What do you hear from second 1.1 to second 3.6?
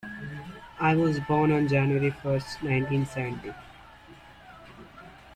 born on January first, nineteen seventy.